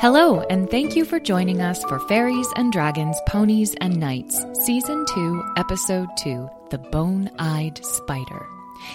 [0.00, 5.04] Hello, and thank you for joining us for Fairies and Dragons, Ponies and Knights, Season
[5.06, 8.46] 2, Episode 2 The Bone Eyed Spider.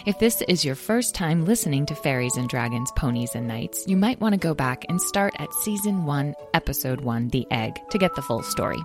[0.06, 3.98] If this is your first time listening to Fairies and Dragons, Ponies and Knights, you
[3.98, 7.98] might want to go back and start at Season 1, Episode 1, The Egg, to
[7.98, 8.82] get the full story.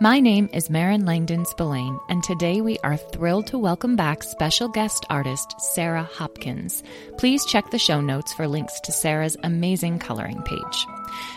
[0.00, 4.68] My name is Marin Langdon Spillane, and today we are thrilled to welcome back special
[4.68, 6.82] guest artist Sarah Hopkins.
[7.18, 10.86] Please check the show notes for links to Sarah's amazing coloring page.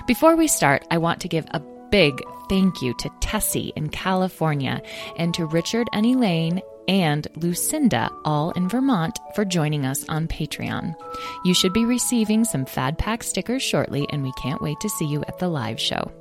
[0.08, 4.82] Before we start, I want to give a big thank you to Tessie in California
[5.18, 10.96] and to Richard and Elaine and Lucinda, all in Vermont, for joining us on Patreon.
[11.44, 15.06] You should be receiving some Fad Pack stickers shortly, and we can't wait to see
[15.06, 16.12] you at the live show.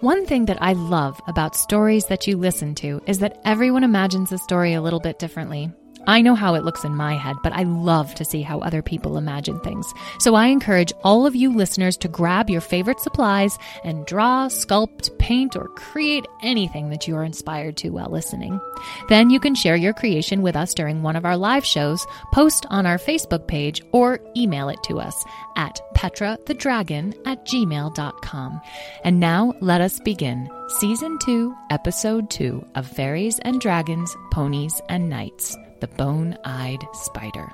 [0.00, 4.30] One thing that I love about stories that you listen to is that everyone imagines
[4.30, 5.70] the story a little bit differently.
[6.06, 8.82] I know how it looks in my head, but I love to see how other
[8.82, 9.92] people imagine things.
[10.20, 15.18] So I encourage all of you listeners to grab your favorite supplies and draw, sculpt,
[15.18, 18.60] paint, or create anything that you are inspired to while listening.
[19.08, 22.66] Then you can share your creation with us during one of our live shows, post
[22.70, 25.24] on our Facebook page, or email it to us
[25.56, 28.60] at petrathedragon at gmail.com.
[29.04, 35.08] And now let us begin Season 2, Episode 2 of Fairies and Dragons, Ponies and
[35.08, 37.52] Knights the bone eyed spider.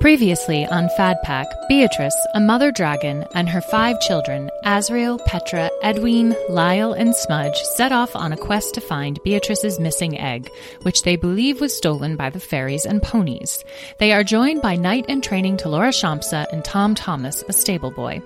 [0.00, 6.34] Previously on Fad Pack, Beatrice, a mother dragon, and her five children, Azrael, Petra, Edwin,
[6.48, 10.48] Lyle, and Smudge, set off on a quest to find Beatrice's missing egg,
[10.84, 13.62] which they believe was stolen by the fairies and ponies.
[13.98, 18.22] They are joined by knight and training Talora Shampsa and Tom Thomas, a stable boy.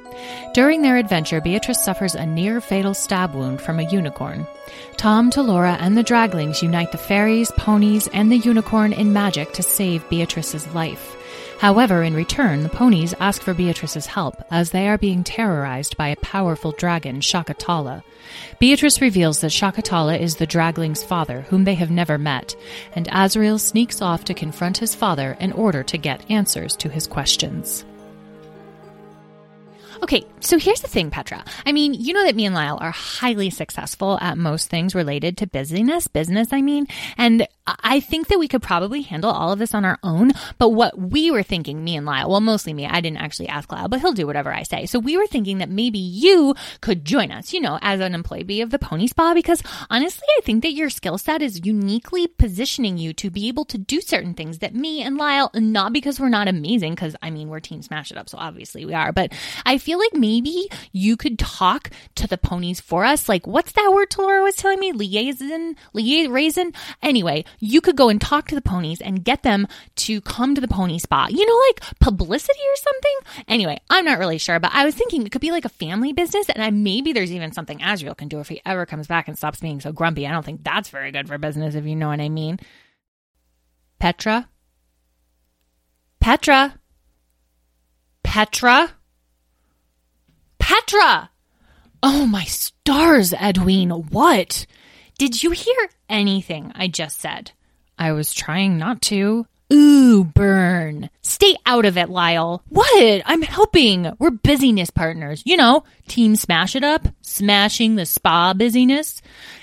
[0.55, 4.47] During their adventure, Beatrice suffers a near fatal stab wound from a unicorn.
[4.97, 9.62] Tom, Talora, and the Draglings unite the fairies, ponies, and the unicorn in magic to
[9.64, 11.17] save Beatrice's life.
[11.58, 16.08] However, in return, the ponies ask for Beatrice's help as they are being terrorized by
[16.08, 18.02] a powerful dragon, Shakatala.
[18.58, 22.55] Beatrice reveals that Shakatala is the Dragling's father, whom they have never met,
[22.95, 27.06] and Azrael sneaks off to confront his father in order to get answers to his
[27.06, 27.84] questions.
[30.02, 31.42] Okay, so here's the thing, Petra.
[31.64, 35.39] I mean, you know that me and Lyle are highly successful at most things related
[35.39, 39.58] to busyness, business, I mean, and I think that we could probably handle all of
[39.58, 40.33] this on our own.
[40.58, 43.73] But what we were thinking, me and Lyle, well, mostly me, I didn't actually ask
[43.73, 44.85] Lyle, but he'll do whatever I say.
[44.85, 48.61] So we were thinking that maybe you could join us, you know, as an employee
[48.61, 52.98] of the Pony Spa, because honestly, I think that your skill set is uniquely positioning
[52.98, 56.29] you to be able to do certain things that me and Lyle, not because we're
[56.29, 59.33] not amazing, because I mean, we're Team Smash It Up, so obviously we are, but
[59.64, 63.29] I feel like maybe you could talk to the ponies for us.
[63.29, 64.92] Like, what's that word Talora was telling me?
[64.92, 65.77] Liaison?
[65.95, 66.73] Liaison?
[67.02, 69.66] Anyway, you could go and talk to the ponies and get them
[69.96, 71.26] to come to the pony spa.
[71.30, 73.44] You know, like publicity or something?
[73.48, 76.12] Anyway, I'm not really sure, but I was thinking it could be like a family
[76.12, 79.28] business, and I, maybe there's even something Azrael can do if he ever comes back
[79.28, 80.26] and stops being so grumpy.
[80.26, 82.58] I don't think that's very good for business, if you know what I mean.
[83.98, 84.48] Petra?
[86.20, 86.78] Petra?
[88.22, 88.90] Petra?
[90.58, 91.30] Petra!
[92.02, 94.66] Oh, my stars, Edwin, what?
[95.18, 97.52] Did you hear anything I just said?
[97.98, 99.46] I was trying not to.
[99.72, 101.08] Ooh, burn.
[101.22, 102.62] Stay out of it, Lyle.
[102.68, 103.22] What?
[103.24, 104.12] I'm helping.
[104.18, 105.42] We're busyness partners.
[105.46, 109.22] You know, team smash it up, smashing the spa busyness.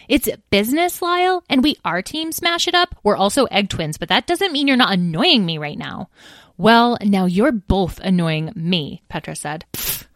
[0.10, 2.96] It's business, Lyle, and we are team smash it up.
[3.04, 6.10] We're also egg twins, but that doesn't mean you're not annoying me right now.
[6.58, 9.66] Well, now you're both annoying me, Petra said.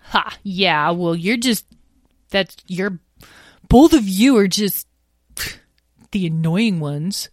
[0.09, 1.65] Ha, yeah, well, you're just,
[2.29, 2.99] that's, you're,
[3.69, 4.87] both of you are just
[6.15, 7.29] the annoying ones.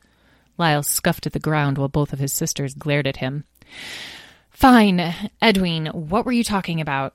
[0.59, 3.44] Lyle scuffed at the ground while both of his sisters glared at him.
[4.50, 7.15] Fine, Edwin, what were you talking about?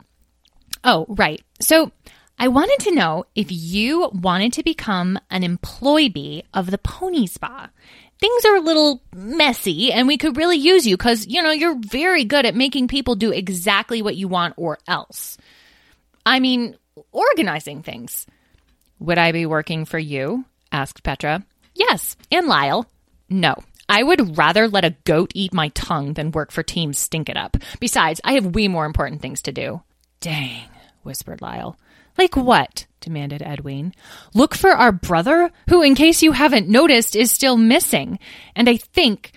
[0.85, 1.41] Oh, right.
[1.59, 1.91] So
[2.39, 7.69] I wanted to know if you wanted to become an employee of the Pony Spa.
[8.17, 11.77] Things are a little messy and we could really use you because, you know, you're
[11.77, 15.38] very good at making people do exactly what you want or else.
[16.25, 16.77] I mean,
[17.12, 18.25] organizing things.
[19.00, 20.45] Would I be working for you?
[20.71, 21.45] asked Petra.
[21.77, 22.89] Yes, and Lyle.
[23.29, 23.56] No.
[23.88, 27.38] I would rather let a goat eat my tongue than work for Team Stink It
[27.38, 27.56] Up.
[27.79, 29.81] Besides, I have way more important things to do.
[30.19, 30.69] Dang,
[31.03, 31.77] whispered Lyle.
[32.18, 32.88] Like what?
[33.00, 33.94] demanded Edwin.
[34.33, 38.19] Look for our brother, who, in case you haven't noticed, is still missing.
[38.56, 39.31] And I think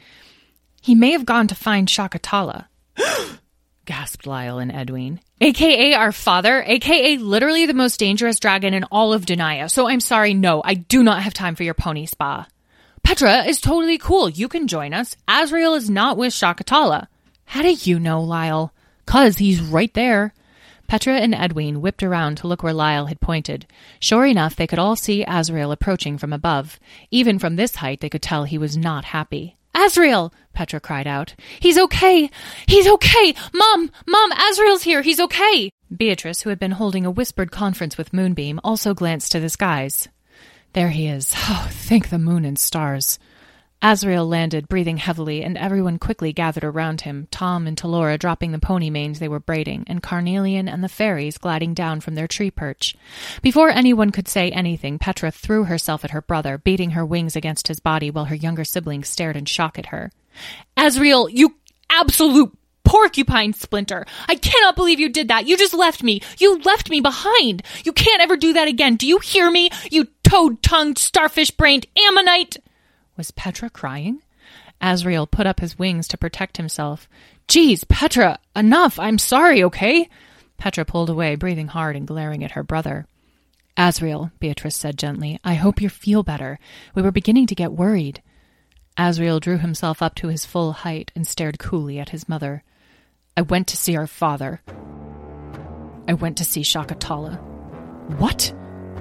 [0.81, 2.67] he may have gone to find Shakatala.
[3.85, 5.21] gasped Lyle and Edwin.
[5.43, 9.71] AKA our father, AKA literally the most dangerous dragon in all of Denia.
[9.71, 12.47] So I'm sorry, no, I do not have time for your pony spa.
[13.03, 14.29] Petra is totally cool.
[14.29, 15.17] You can join us.
[15.27, 17.07] Azrael is not with Shakatala.
[17.47, 18.75] How do you know, Lyle?
[19.07, 20.35] Cause he's right there.
[20.89, 23.67] Petra and Edwin whipped around to look where Lyle had pointed.
[23.99, 26.79] Sure enough, they could all see Azrael approaching from above.
[27.11, 29.57] Even from this height, they could tell he was not happy.
[29.75, 30.33] Azrael!
[30.53, 31.35] Petra cried out.
[31.61, 32.31] He's okay!
[32.67, 33.35] He's okay!
[33.55, 33.91] Mom!
[34.07, 34.33] Mom!
[34.33, 35.03] Azrael's here!
[35.03, 35.71] He's okay!
[35.95, 40.09] Beatrice, who had been holding a whispered conference with Moonbeam, also glanced to the skies.
[40.73, 41.35] There he is.
[41.37, 43.19] Oh, thank the moon and stars.
[43.83, 48.59] Azrael landed, breathing heavily, and everyone quickly gathered around him, Tom and Talora dropping the
[48.59, 52.51] pony manes they were braiding, and Carnelian and the fairies gliding down from their tree
[52.51, 52.95] perch.
[53.41, 57.69] Before anyone could say anything, Petra threw herself at her brother, beating her wings against
[57.69, 60.13] his body while her younger siblings stared in shock at her.
[60.77, 61.57] Azrael, you
[61.89, 62.55] absolute
[62.85, 64.05] porcupine splinter!
[64.29, 65.47] I cannot believe you did that!
[65.47, 66.21] You just left me!
[66.37, 67.63] You left me behind!
[67.85, 68.97] You can't ever do that again!
[68.97, 69.71] Do you hear me?
[69.91, 72.59] You toad tongued, starfish brained ammonite!
[73.21, 74.23] Was Petra crying?
[74.81, 77.07] Azrael put up his wings to protect himself.
[77.49, 78.99] Geez, Petra, enough.
[78.99, 80.09] I'm sorry, okay?
[80.57, 83.07] Petra pulled away, breathing hard and glaring at her brother.
[83.77, 86.59] Azrael, Beatrice said gently, I hope you feel better.
[86.95, 88.23] We were beginning to get worried.
[88.97, 92.65] Azrael drew himself up to his full height and stared coolly at his mother.
[93.37, 94.63] I went to see our father.
[96.09, 97.39] I went to see Shakatala.
[98.19, 98.51] What?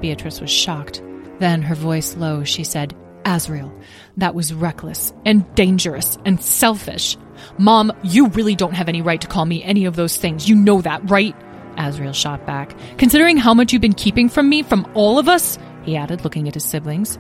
[0.02, 1.02] Beatrice was shocked.
[1.40, 2.94] Then, her voice low, she said,
[3.30, 3.72] Azrael.
[4.18, 7.16] That was reckless and dangerous and selfish.
[7.60, 10.50] Mom, you really don't have any right to call me any of those things.
[10.50, 11.36] You know that, right?
[11.78, 12.76] Azrael shot back.
[12.98, 16.48] Considering how much you've been keeping from me, from all of us, he added, looking
[16.48, 17.18] at his siblings.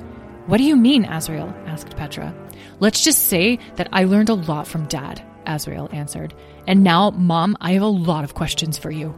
[0.48, 1.56] What do you mean, Azrael?
[1.68, 2.36] asked Petra.
[2.80, 6.34] Let's just say that I learned a lot from Dad, Azrael answered.
[6.66, 9.14] And now, Mom, I have a lot of questions for you.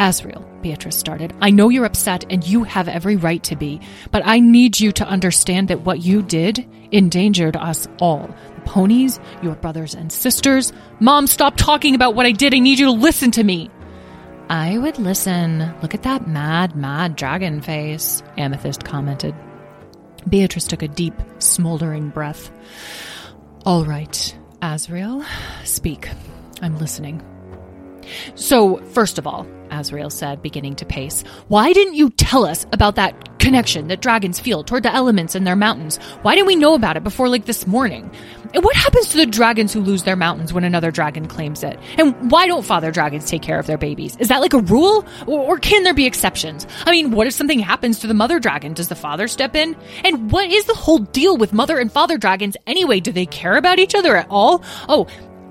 [0.00, 4.22] Azrael, Beatrice started, I know you're upset and you have every right to be, but
[4.24, 8.34] I need you to understand that what you did endangered us all.
[8.54, 10.72] The ponies, your brothers and sisters.
[11.00, 12.54] Mom, stop talking about what I did.
[12.54, 13.70] I need you to listen to me.
[14.48, 15.70] I would listen.
[15.82, 19.34] Look at that mad, mad dragon face, Amethyst commented.
[20.26, 22.50] Beatrice took a deep, smoldering breath.
[23.66, 25.26] All right, Azrael,
[25.64, 26.08] speak.
[26.62, 27.22] I'm listening.
[28.34, 32.96] So, first of all, Azrael said, beginning to pace, why didn't you tell us about
[32.96, 35.96] that connection that dragons feel toward the elements in their mountains?
[36.22, 38.10] Why didn't we know about it before, like, this morning?
[38.52, 41.78] And what happens to the dragons who lose their mountains when another dragon claims it?
[41.98, 44.16] And why don't father dragons take care of their babies?
[44.18, 45.04] Is that like a rule?
[45.26, 46.66] Or, or can there be exceptions?
[46.84, 48.74] I mean, what if something happens to the mother dragon?
[48.74, 49.76] Does the father step in?
[50.04, 53.00] And what is the whole deal with mother and father dragons anyway?
[53.00, 54.64] Do they care about each other at all?
[54.88, 55.06] Oh,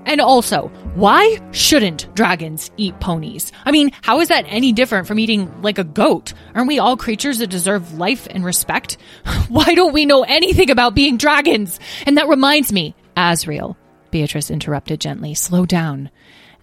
[0.06, 3.52] and also, why shouldn't dragons eat ponies?
[3.64, 6.32] I mean, how is that any different from eating like a goat?
[6.54, 8.96] Aren't we all creatures that deserve life and respect?
[9.48, 11.78] Why don't we know anything about being dragons?
[12.06, 13.76] And that reminds me, Azrael,
[14.10, 16.10] Beatrice interrupted gently, slow down.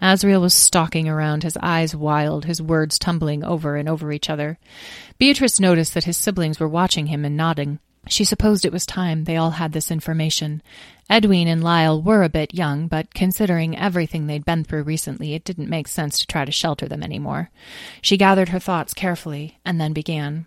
[0.02, 4.60] Azrael was stalking around, his eyes wild, his words tumbling over and over each other.
[5.18, 7.80] Beatrice noticed that his siblings were watching him and nodding.
[8.10, 10.62] She supposed it was time they all had this information.
[11.10, 15.44] Edwin and Lyle were a bit young, but considering everything they'd been through recently, it
[15.44, 17.50] didn't make sense to try to shelter them any more.
[18.02, 20.46] She gathered her thoughts carefully and then began.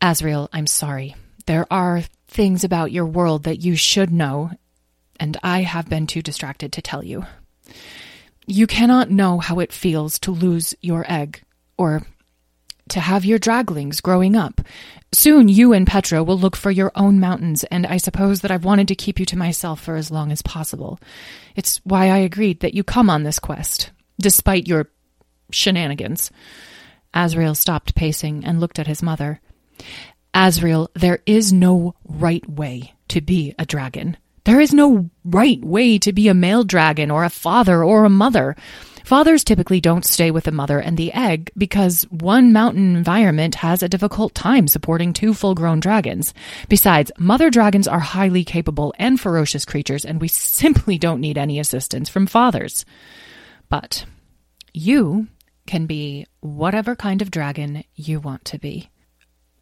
[0.00, 1.14] Azrael, I'm sorry.
[1.46, 4.50] There are things about your world that you should know,
[5.18, 7.26] and I have been too distracted to tell you.
[8.46, 11.42] You cannot know how it feels to lose your egg,
[11.76, 12.02] or
[12.90, 14.60] to have your draglings growing up.
[15.12, 18.64] Soon you and Petra will look for your own mountains, and I suppose that I've
[18.64, 21.00] wanted to keep you to myself for as long as possible.
[21.56, 24.88] It's why I agreed that you come on this quest, despite your
[25.50, 26.30] shenanigans.
[27.12, 29.40] Azrael stopped pacing and looked at his mother.
[30.32, 34.16] Azrael, there is no right way to be a dragon.
[34.44, 38.10] There is no right way to be a male dragon or a father or a
[38.10, 38.56] mother.
[39.04, 43.82] Fathers typically don't stay with the mother and the egg because one mountain environment has
[43.82, 46.34] a difficult time supporting two full grown dragons.
[46.68, 51.58] Besides, mother dragons are highly capable and ferocious creatures, and we simply don't need any
[51.58, 52.84] assistance from fathers.
[53.68, 54.04] But
[54.72, 55.28] you
[55.66, 58.90] can be whatever kind of dragon you want to be.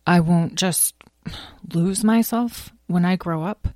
[0.07, 0.95] I won't just
[1.75, 3.69] lose myself when I grow up.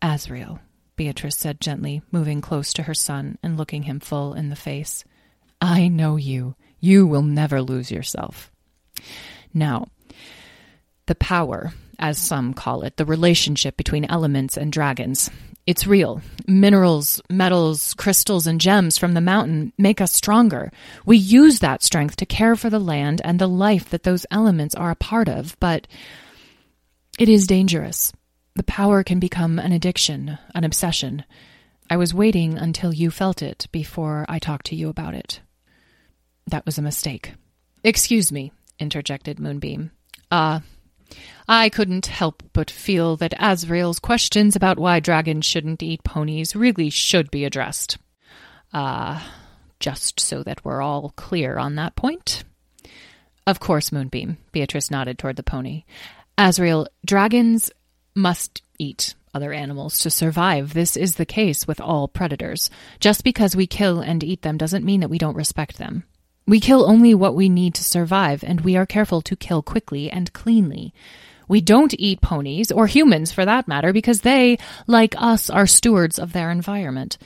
[0.00, 0.60] Azrael.
[0.96, 5.04] Beatrice said gently, moving close to her son and looking him full in the face.
[5.60, 6.54] I know you.
[6.80, 8.50] You will never lose yourself.
[9.54, 9.86] Now,
[11.06, 15.30] the power, as some call it, the relationship between elements and dragons,
[15.66, 16.20] it's real.
[16.48, 20.72] Minerals, metals, crystals, and gems from the mountain make us stronger.
[21.06, 24.74] We use that strength to care for the land and the life that those elements
[24.74, 25.86] are a part of, but
[27.18, 28.12] it is dangerous
[28.54, 31.24] the power can become an addiction, an obsession.
[31.88, 35.40] I was waiting until you felt it before I talked to you about it.
[36.46, 37.34] That was a mistake.
[37.84, 39.90] Excuse me, interjected Moonbeam.
[40.30, 40.60] Ah, uh,
[41.48, 46.90] I couldn't help but feel that Azrael's questions about why dragons shouldn't eat ponies really
[46.90, 47.98] should be addressed.
[48.72, 49.30] Ah, uh,
[49.80, 52.44] just so that we're all clear on that point.
[53.46, 55.84] Of course, Moonbeam, Beatrice nodded toward the pony.
[56.38, 57.70] Azrael, dragons
[58.14, 60.74] must eat other animals to survive.
[60.74, 62.70] This is the case with all predators.
[63.00, 66.04] Just because we kill and eat them doesn't mean that we don't respect them.
[66.46, 70.10] We kill only what we need to survive, and we are careful to kill quickly
[70.10, 70.92] and cleanly.
[71.48, 76.18] We don't eat ponies, or humans for that matter, because they, like us, are stewards
[76.18, 77.16] of their environment.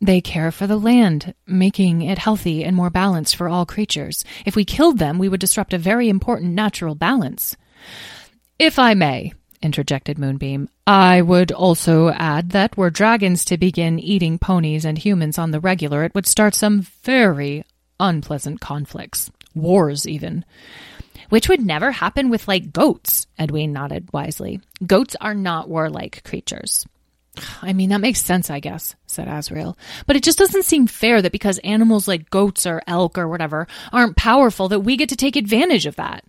[0.00, 4.24] They care for the land, making it healthy and more balanced for all creatures.
[4.44, 7.56] If we killed them, we would disrupt a very important natural balance.
[8.58, 9.32] If I may,
[9.62, 15.38] interjected Moonbeam, I would also add that were dragons to begin eating ponies and humans
[15.38, 17.64] on the regular, it would start some very
[18.00, 20.44] unpleasant conflicts, wars even.
[21.28, 24.60] Which would never happen with, like, goats, Edwin nodded wisely.
[24.86, 26.86] Goats are not warlike creatures.
[27.62, 29.78] I mean, that makes sense, I guess, said Azrael.
[30.06, 33.66] But it just doesn't seem fair that because animals like goats or elk or whatever
[33.92, 36.24] aren't powerful, that we get to take advantage of that.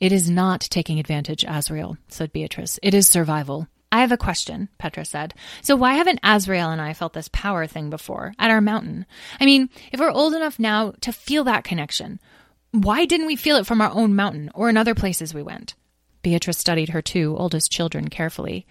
[0.00, 2.78] It is not taking advantage, Azrael, said Beatrice.
[2.82, 3.66] It is survival.
[3.90, 5.34] I have a question, Petra said.
[5.62, 9.06] So why haven't Azrael and I felt this power thing before at our mountain?
[9.40, 12.20] I mean, if we're old enough now to feel that connection,
[12.70, 15.74] why didn't we feel it from our own mountain or in other places we went?
[16.22, 18.66] Beatrice studied her two oldest children carefully.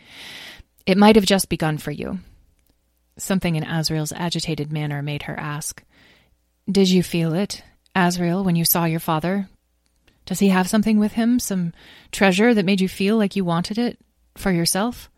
[0.86, 2.20] It might have just begun for you.
[3.18, 5.84] Something in Azrael's agitated manner made her ask,
[6.70, 7.64] Did you feel it,
[7.96, 9.50] Azrael, when you saw your father?
[10.28, 11.74] Does he have something with him, some
[12.12, 13.98] treasure that made you feel like you wanted it
[14.36, 15.10] for yourself?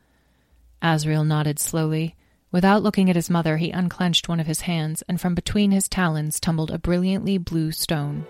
[0.84, 2.16] Azrael nodded slowly.
[2.52, 5.90] Without looking at his mother, he unclenched one of his hands, and from between his
[5.90, 8.24] talons tumbled a brilliantly blue stone.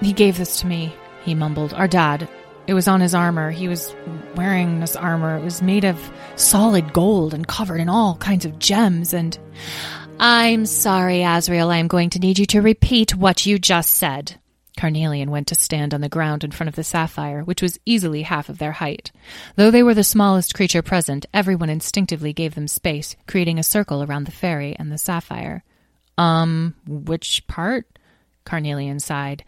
[0.00, 0.92] He gave this to me,
[1.24, 1.72] he mumbled.
[1.72, 2.28] Our dad.
[2.66, 3.52] It was on his armor.
[3.52, 3.94] He was
[4.34, 5.36] wearing this armor.
[5.36, 6.00] It was made of
[6.34, 9.38] solid gold and covered in all kinds of gems and.
[10.18, 11.70] I'm sorry, Azrael.
[11.70, 14.40] I am going to need you to repeat what you just said.
[14.86, 18.22] Carnelian went to stand on the ground in front of the sapphire, which was easily
[18.22, 19.10] half of their height.
[19.56, 24.04] Though they were the smallest creature present, everyone instinctively gave them space, creating a circle
[24.04, 25.64] around the fairy and the sapphire.
[26.16, 27.98] Um, which part?
[28.44, 29.42] Carnelian sighed.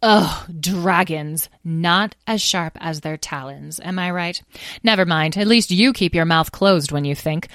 [0.00, 1.50] Ugh, dragons.
[1.62, 4.40] Not as sharp as their talons, am I right?
[4.82, 5.36] Never mind.
[5.36, 7.48] At least you keep your mouth closed when you think.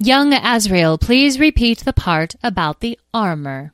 [0.00, 3.70] Young Azrael, please repeat the part about the armor.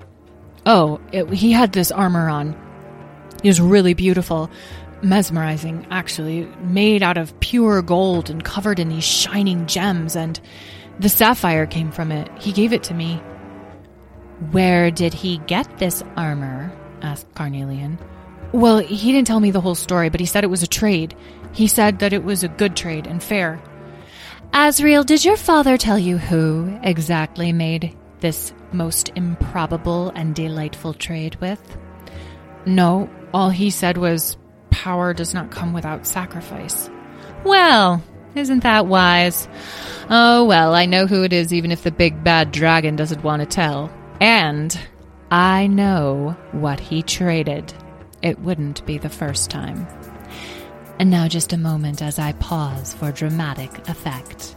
[0.67, 2.66] Oh, it, he had this armor on.
[3.47, 4.51] Was really beautiful.
[5.03, 6.47] Mesmerizing, actually.
[6.63, 10.41] Made out of pure gold and covered in these shining gems, and
[10.99, 12.29] the sapphire came from it.
[12.39, 13.17] He gave it to me.
[14.51, 16.73] Where did he get this armor?
[17.03, 17.99] asked Carnelian.
[18.53, 21.15] Well, he didn't tell me the whole story, but he said it was a trade.
[21.53, 23.61] He said that it was a good trade and fair.
[24.53, 31.37] Azrael, did your father tell you who exactly made this most improbable and delightful trade
[31.37, 31.79] with?
[32.67, 34.37] No, all he said was,
[34.71, 36.91] Power does not come without sacrifice.
[37.45, 38.03] Well,
[38.35, 39.49] isn't that wise?
[40.11, 43.41] Oh, well, I know who it is, even if the big bad dragon doesn't want
[43.41, 43.91] to tell.
[44.21, 44.79] And
[45.31, 47.73] I know what he traded.
[48.23, 49.87] It wouldn't be the first time.
[50.99, 54.57] And now, just a moment as I pause for dramatic effect.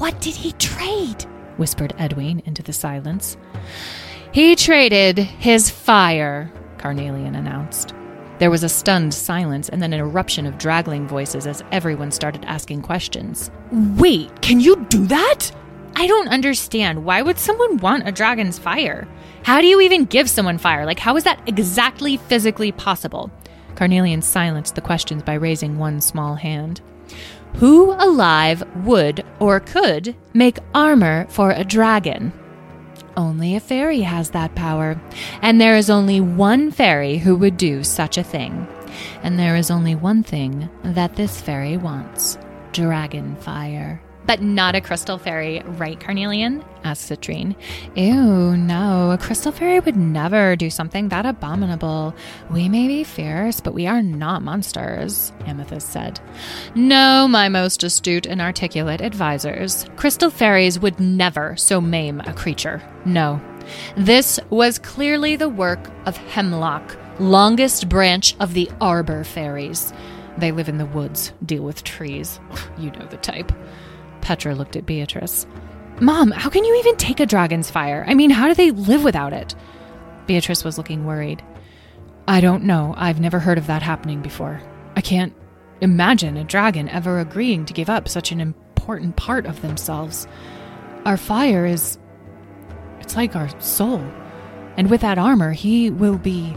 [0.00, 1.26] What did he trade?
[1.58, 3.36] whispered Edwin into the silence.
[4.32, 7.92] He traded his fire, Carnelian announced.
[8.38, 12.46] There was a stunned silence and then an eruption of dragling voices as everyone started
[12.46, 13.50] asking questions.
[13.98, 15.50] Wait, can you do that?
[15.96, 17.04] I don't understand.
[17.04, 19.06] Why would someone want a dragon's fire?
[19.42, 20.86] How do you even give someone fire?
[20.86, 23.30] Like, how is that exactly physically possible?
[23.80, 26.82] Carnelian silenced the questions by raising one small hand.
[27.54, 32.30] Who alive would or could make armor for a dragon?
[33.16, 35.00] Only a fairy has that power,
[35.40, 38.68] and there is only one fairy who would do such a thing.
[39.22, 42.36] And there is only one thing that this fairy wants
[42.72, 44.02] dragon fire.
[44.26, 46.64] But not a crystal fairy, right, Carnelian?
[46.84, 47.56] asked Citrine.
[47.94, 49.10] Ew, no.
[49.10, 52.14] A crystal fairy would never do something that abominable.
[52.50, 56.20] We may be fierce, but we are not monsters, Amethyst said.
[56.74, 59.84] No, my most astute and articulate advisors.
[59.96, 62.82] Crystal fairies would never so maim a creature.
[63.04, 63.40] No.
[63.96, 69.92] This was clearly the work of Hemlock, longest branch of the Arbor fairies.
[70.38, 72.40] They live in the woods, deal with trees.
[72.78, 73.52] You know the type.
[74.20, 75.46] Petra looked at Beatrice.
[76.00, 78.04] Mom, how can you even take a dragon's fire?
[78.08, 79.54] I mean, how do they live without it?
[80.26, 81.42] Beatrice was looking worried.
[82.26, 82.94] I don't know.
[82.96, 84.60] I've never heard of that happening before.
[84.96, 85.34] I can't
[85.80, 90.26] imagine a dragon ever agreeing to give up such an important part of themselves.
[91.04, 91.98] Our fire is.
[93.00, 94.00] It's like our soul.
[94.76, 96.56] And with that armor, he will be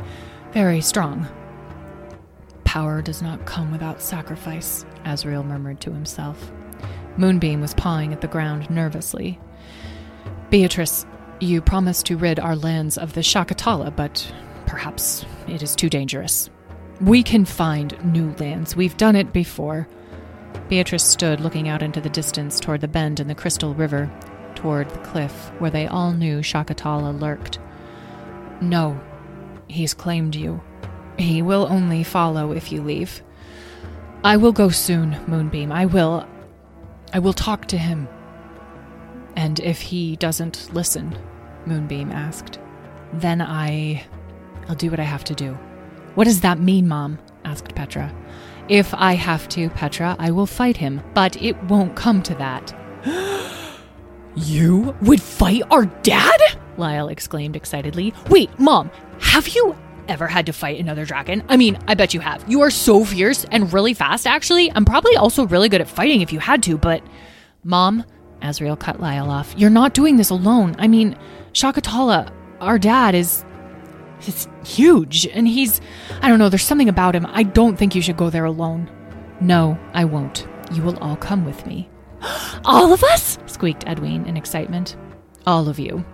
[0.52, 1.28] very strong.
[2.64, 6.52] Power does not come without sacrifice, Azrael murmured to himself.
[7.18, 9.40] Moonbeam was pawing at the ground nervously.
[10.50, 11.06] Beatrice,
[11.40, 14.32] you promised to rid our lands of the Shakatala, but
[14.66, 16.50] perhaps it is too dangerous.
[17.02, 18.76] We can find new lands.
[18.76, 19.88] We've done it before.
[20.70, 24.12] Beatrice stood looking out into the distance toward the bend in the Crystal River,
[24.56, 27.60] toward the cliff where they all knew Shakatala lurked.
[28.62, 29.00] No,
[29.68, 30.62] he's claimed you.
[31.18, 33.22] He will only follow if you leave.
[34.24, 35.72] I will go soon, Moonbeam.
[35.72, 36.28] I will.
[37.14, 38.08] I will talk to him.
[39.36, 41.18] And if he doesn't listen,
[41.66, 42.60] Moonbeam asked,
[43.14, 44.04] then I.
[44.68, 45.54] I'll do what I have to do.
[46.16, 47.20] What does that mean, Mom?
[47.46, 48.14] asked Petra.
[48.70, 52.74] If I have to, Petra, I will fight him, but it won't come to that.
[54.36, 56.40] you would fight our dad?
[56.78, 58.14] Lyle exclaimed excitedly.
[58.30, 58.90] Wait, Mom,
[59.20, 61.44] have you ever had to fight another dragon?
[61.50, 62.44] I mean, I bet you have.
[62.50, 64.72] You are so fierce and really fast, actually.
[64.72, 67.04] I'm probably also really good at fighting if you had to, but.
[67.64, 68.04] Mom,
[68.42, 70.76] Azrael cut Lyle off, you're not doing this alone.
[70.78, 71.18] I mean,
[71.54, 73.46] Shakatala, our dad, is.
[74.20, 75.82] He's huge, and he's.
[76.22, 77.26] I don't know, there's something about him.
[77.30, 78.90] I don't think you should go there alone.
[79.40, 80.48] No, I won't.
[80.72, 81.90] You will all come with me.
[82.66, 83.38] all of us?
[83.46, 84.96] squeaked Edwin in excitement.
[85.46, 86.06] All of you.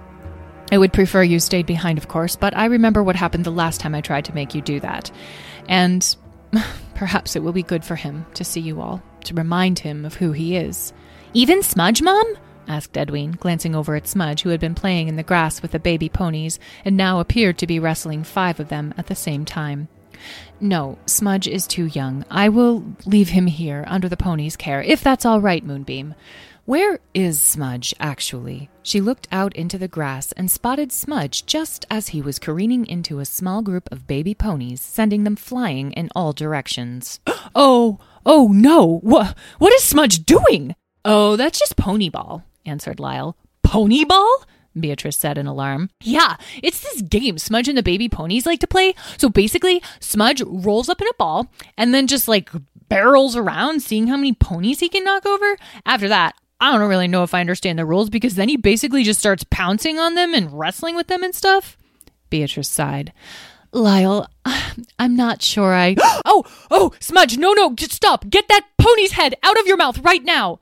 [0.71, 3.82] I would prefer you stayed behind, of course, but I remember what happened the last
[3.82, 5.12] time I tried to make you do that.
[5.67, 6.15] And
[6.95, 10.15] perhaps it will be good for him to see you all, to remind him of
[10.15, 10.93] who he is.
[11.34, 12.38] Even Smudge, Mom?
[12.67, 15.79] asked Edwin, glancing over at Smudge, who had been playing in the grass with the
[15.79, 19.88] baby ponies and now appeared to be wrestling five of them at the same time.
[20.60, 22.25] No, Smudge is too young.
[22.29, 26.13] I will leave him here under the pony's care, if that's all right, Moonbeam.
[26.69, 28.69] Where is Smudge, actually?
[28.84, 33.17] She looked out into the grass and spotted Smudge just as he was careening into
[33.17, 37.21] a small group of baby ponies, sending them flying in all directions.
[37.55, 38.99] oh, oh no!
[38.99, 40.75] What, what is Smudge doing?
[41.03, 43.36] Oh, that's just Ponyball, answered Lyle.
[43.65, 44.29] Ponyball?
[44.79, 45.89] Beatrice said in alarm.
[46.03, 48.93] Yeah, it's this game Smudge and the baby ponies like to play.
[49.17, 51.47] So basically, Smudge rolls up in a ball
[51.79, 52.51] and then just like
[52.89, 55.58] barrels around, seeing how many ponies he can knock over.
[55.84, 59.04] After that, I don't really know if I understand the rules because then he basically
[59.04, 61.78] just starts pouncing on them and wrestling with them and stuff.
[62.30, 63.13] Beatrice sighed.
[63.72, 64.28] Lyle,
[65.00, 65.95] I'm not sure I.
[66.26, 68.30] oh, oh, Smudge, no, no, just stop.
[68.30, 70.60] Get that pony's head out of your mouth right now.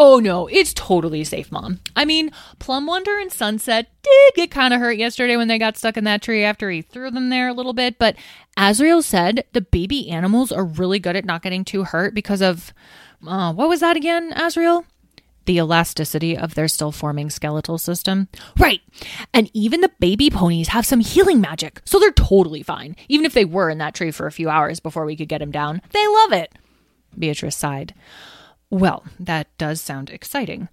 [0.00, 1.80] Oh, no, it's totally safe, Mom.
[1.96, 2.30] I mean,
[2.60, 6.04] Plum Wonder and Sunset did get kind of hurt yesterday when they got stuck in
[6.04, 8.14] that tree after he threw them there a little bit, but
[8.56, 12.72] Azrael said the baby animals are really good at not getting too hurt because of.
[13.26, 14.84] Uh, what was that again, Azrael?
[15.48, 18.28] The elasticity of their still forming skeletal system.
[18.58, 18.82] Right.
[19.32, 23.32] And even the baby ponies have some healing magic, so they're totally fine, even if
[23.32, 25.80] they were in that tree for a few hours before we could get them down.
[25.92, 26.52] They love it.
[27.18, 27.94] Beatrice sighed.
[28.68, 30.68] Well, that does sound exciting.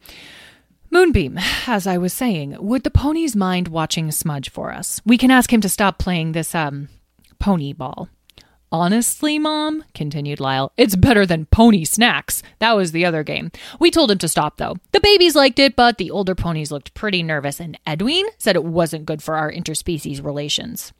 [0.91, 5.01] Moonbeam, as I was saying, would the ponies mind watching Smudge for us?
[5.05, 6.89] We can ask him to stop playing this, um,
[7.39, 8.09] pony ball.
[8.75, 12.43] Honestly, Mom, continued Lyle, it's better than pony snacks.
[12.59, 13.49] That was the other game.
[13.79, 14.75] We told him to stop, though.
[14.91, 18.65] The babies liked it, but the older ponies looked pretty nervous, and Edwin said it
[18.65, 20.91] wasn't good for our interspecies relations.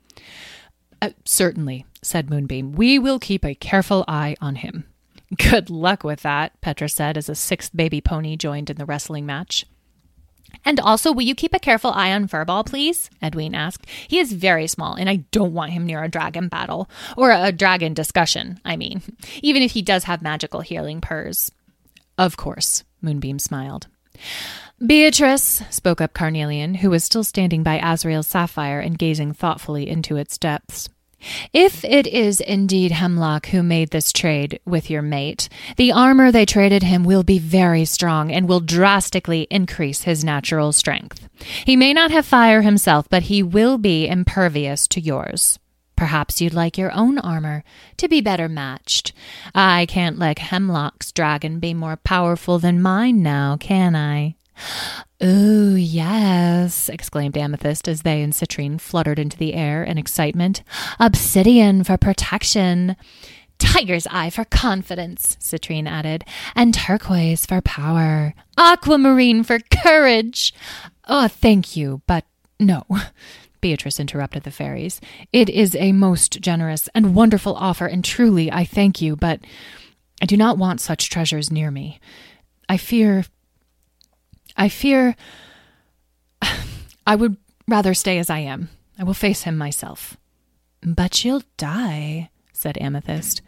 [1.01, 2.71] Uh, certainly, said Moonbeam.
[2.71, 4.85] We will keep a careful eye on him.
[5.38, 9.25] Good luck with that, Petra said as a sixth baby pony joined in the wrestling
[9.25, 9.65] match.
[10.63, 13.09] And also, will you keep a careful eye on Furball, please?
[13.21, 13.85] Edwin asked.
[14.07, 16.89] He is very small, and I don't want him near a dragon battle.
[17.17, 19.01] Or a dragon discussion, I mean.
[19.41, 21.51] Even if he does have magical healing purrs.
[22.17, 23.87] Of course, Moonbeam smiled.
[24.85, 30.17] Beatrice, spoke up Carnelian, who was still standing by Azrael's sapphire and gazing thoughtfully into
[30.17, 30.89] its depths.
[31.53, 36.45] If it is indeed Hemlock who made this trade with your mate, the armor they
[36.45, 41.27] traded him will be very strong and will drastically increase his natural strength.
[41.65, 45.59] He may not have fire himself, but he will be impervious to yours.
[45.95, 47.63] Perhaps you'd like your own armor
[47.97, 49.13] to be better matched.
[49.53, 54.35] I can't let Hemlock's dragon be more powerful than mine now, can I?
[55.27, 60.61] Oh, yes, exclaimed Amethyst as they and Citrine fluttered into the air in excitement.
[60.99, 62.95] Obsidian for protection.
[63.57, 68.35] Tiger's eye for confidence, Citrine added, and turquoise for power.
[68.55, 70.53] Aquamarine for courage.
[71.07, 72.25] Oh, thank you, but
[72.59, 72.83] no.
[73.61, 75.01] Beatrice interrupted the fairies.
[75.33, 79.39] It is a most generous and wonderful offer, and truly I thank you, but
[80.21, 81.99] I do not want such treasures near me.
[82.69, 83.25] I fear
[84.55, 85.15] I fear
[87.07, 87.37] I would
[87.67, 88.69] rather stay as I am.
[88.97, 90.17] I will face him myself.
[90.81, 93.41] But you'll die, said Amethyst.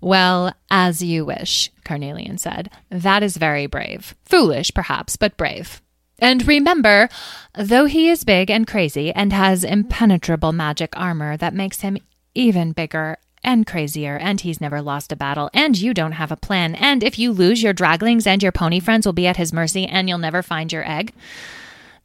[0.00, 2.70] Well, as you wish, Carnelian said.
[2.90, 4.14] That is very brave.
[4.24, 5.82] Foolish, perhaps, but brave.
[6.18, 7.08] And remember,
[7.54, 11.98] though he is big and crazy and has impenetrable magic armor that makes him
[12.34, 16.36] even bigger and crazier, and he's never lost a battle, and you don't have a
[16.36, 19.52] plan, and if you lose, your draglings and your pony friends will be at his
[19.52, 21.12] mercy, and you'll never find your egg.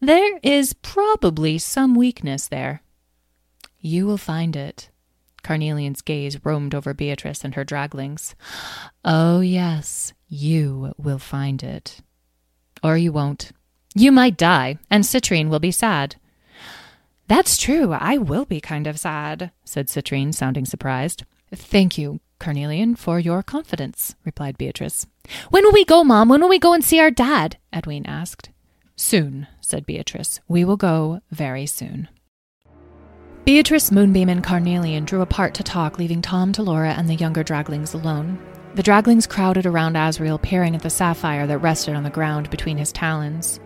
[0.01, 2.81] There is probably some weakness there.
[3.79, 4.89] You will find it.
[5.43, 8.35] Carnelian's gaze roamed over Beatrice and her draglings.
[9.03, 12.01] Oh, yes, you will find it.
[12.83, 13.51] Or you won't.
[13.95, 16.17] You might die, and Citrine will be sad.
[17.29, 17.93] That's true.
[17.93, 21.25] I will be kind of sad, said Citrine, sounding surprised.
[21.53, 25.05] Thank you, Carnelian, for your confidence, replied Beatrice.
[25.51, 26.27] When will we go, Mom?
[26.27, 27.57] When will we go and see our dad?
[27.71, 28.49] Edwin asked.
[28.95, 30.39] Soon, said Beatrice.
[30.47, 32.07] We will go very soon.
[33.45, 37.93] Beatrice, Moonbeam, and Carnelian drew apart to talk, leaving Tom, Talora, and the younger draglings
[37.93, 38.39] alone.
[38.73, 42.77] The draglings crowded around Azrael, peering at the sapphire that rested on the ground between
[42.77, 43.59] his talons.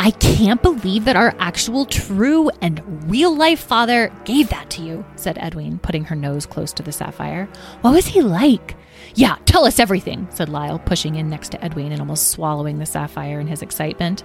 [0.00, 5.04] I can't believe that our actual, true, and real life father gave that to you,
[5.16, 7.48] said Edwin, putting her nose close to the sapphire.
[7.80, 8.76] What was he like?
[9.14, 12.86] Yeah, tell us everything, said Lyle, pushing in next to Edwin and almost swallowing the
[12.86, 14.22] sapphire in his excitement.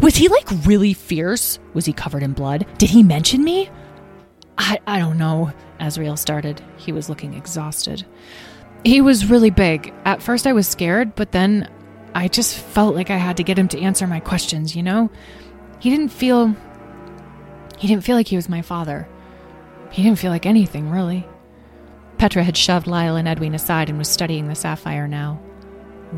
[0.00, 1.58] Was he like really fierce?
[1.74, 2.66] Was he covered in blood?
[2.78, 3.68] Did he mention me?
[4.56, 6.62] I, I don't know, Azrael started.
[6.76, 8.06] He was looking exhausted.
[8.84, 9.92] He was really big.
[10.04, 11.68] At first I was scared, but then
[12.14, 15.10] I just felt like I had to get him to answer my questions, you know?
[15.78, 16.54] He didn't feel.
[17.78, 19.08] He didn't feel like he was my father.
[19.90, 21.26] He didn't feel like anything, really.
[22.18, 25.36] Petra had shoved Lyle and Edwin aside and was studying the sapphire now.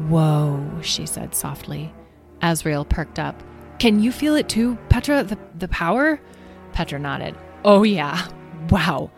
[0.08, 1.94] Whoa, she said softly.
[2.40, 3.40] Azrael perked up.
[3.78, 5.22] Can you feel it too, Petra?
[5.22, 6.20] The, the power?
[6.72, 7.36] Petra nodded.
[7.64, 8.26] Oh, yeah.
[8.70, 9.10] Wow.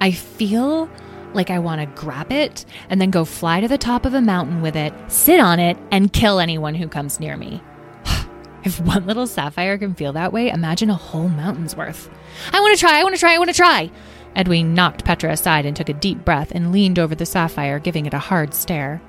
[0.00, 0.88] I feel
[1.34, 4.20] like I want to grab it and then go fly to the top of a
[4.20, 7.62] mountain with it, sit on it, and kill anyone who comes near me.
[8.64, 12.10] if one little sapphire can feel that way, imagine a whole mountain's worth.
[12.52, 13.90] I want to try, I want to try, I want to try.
[14.34, 18.06] Edwin knocked Petra aside and took a deep breath and leaned over the sapphire, giving
[18.06, 19.02] it a hard stare.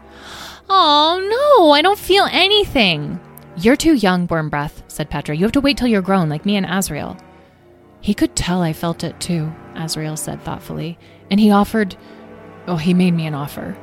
[0.69, 3.19] Oh, no, I don't feel anything.
[3.57, 5.35] You're too young, Worm Breath, said Petra.
[5.35, 7.17] You have to wait till you're grown, like me and Azrael.
[8.01, 10.97] He could tell I felt it too, Azrael said thoughtfully,
[11.33, 11.95] and he offered.
[12.67, 13.75] Oh, he made me an offer.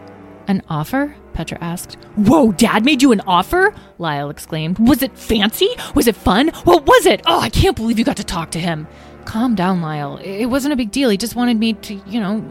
[0.47, 1.17] An offer?
[1.33, 1.97] Petra asked.
[2.15, 3.75] Whoa, Dad made you an offer?
[3.99, 4.79] Lyle exclaimed.
[4.79, 5.71] Was it fancy?
[5.97, 6.51] Was it fun?
[6.63, 7.23] What was it?
[7.27, 8.87] Oh, I can't believe you got to talk to him.
[9.25, 10.19] Calm down, Lyle.
[10.19, 11.11] It wasn't a big deal.
[11.11, 12.49] He just wanted me to, you know,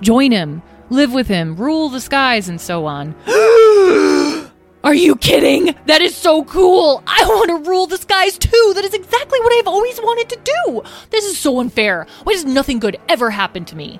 [0.00, 3.16] join him, live with him, rule the skies, and so on.
[4.84, 5.74] Are you kidding?
[5.86, 7.02] That is so cool.
[7.08, 8.72] I want to rule the skies too.
[8.76, 10.82] That is exactly what I've always wanted to do.
[11.10, 12.06] This is so unfair.
[12.22, 13.98] Why does nothing good ever happen to me?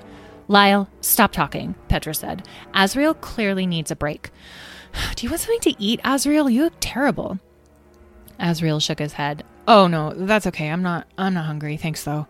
[0.49, 2.47] Lyle, stop talking, Petra said.
[2.73, 4.31] Azrael clearly needs a break.
[5.15, 6.49] Do you want something to eat, Azrael?
[6.49, 7.39] You look terrible.
[8.39, 9.43] Azrael shook his head.
[9.67, 10.71] Oh no, that's okay.
[10.71, 11.77] I'm not I'm not hungry.
[11.77, 12.25] Thanks though.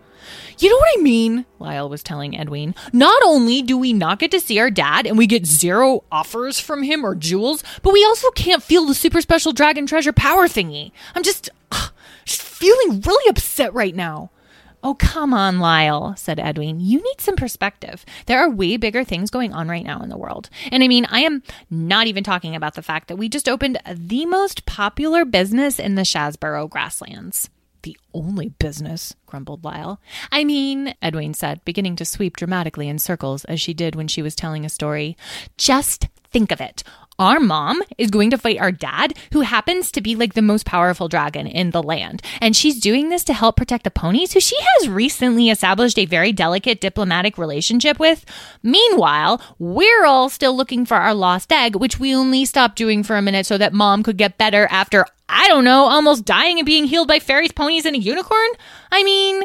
[0.57, 1.45] You know what I mean?
[1.59, 2.75] Lyle was telling Edwin.
[2.91, 6.59] Not only do we not get to see our dad and we get zero offers
[6.59, 10.49] from him or jewels, but we also can't feel the super special dragon treasure power
[10.49, 10.91] thingy.
[11.15, 11.49] I'm just,
[12.25, 14.31] just feeling really upset right now.
[14.81, 16.79] Oh, come on, Lyle, said Edwin.
[16.79, 18.05] You need some perspective.
[18.27, 20.49] There are way bigger things going on right now in the world.
[20.71, 23.77] And I mean, I am not even talking about the fact that we just opened
[23.85, 27.49] the most popular business in the Shasborough grasslands.
[27.81, 30.01] The only business, grumbled Lyle.
[30.31, 34.21] I mean, Edwin said, beginning to sweep dramatically in circles as she did when she
[34.21, 35.17] was telling a story.
[35.57, 36.83] Just think of it.
[37.19, 40.65] Our mom is going to fight our dad, who happens to be like the most
[40.65, 42.21] powerful dragon in the land.
[42.41, 46.05] And she's doing this to help protect the ponies, who she has recently established a
[46.05, 48.25] very delicate diplomatic relationship with.
[48.63, 53.17] Meanwhile, we're all still looking for our lost egg, which we only stopped doing for
[53.17, 56.65] a minute so that mom could get better after, I don't know, almost dying and
[56.65, 58.49] being healed by fairies, ponies, and a unicorn.
[58.91, 59.43] I mean,